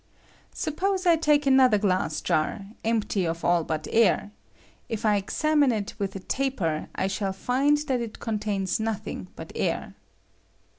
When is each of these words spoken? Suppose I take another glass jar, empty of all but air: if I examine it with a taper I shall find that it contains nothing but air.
Suppose 0.55 1.05
I 1.05 1.15
take 1.15 1.45
another 1.45 1.77
glass 1.77 2.21
jar, 2.21 2.65
empty 2.83 3.23
of 3.27 3.45
all 3.45 3.63
but 3.63 3.87
air: 3.91 4.31
if 4.89 5.05
I 5.05 5.15
examine 5.17 5.71
it 5.71 5.93
with 5.99 6.15
a 6.15 6.19
taper 6.19 6.89
I 6.95 7.05
shall 7.05 7.33
find 7.33 7.77
that 7.85 8.01
it 8.01 8.17
contains 8.19 8.79
nothing 8.79 9.27
but 9.35 9.51
air. 9.55 9.93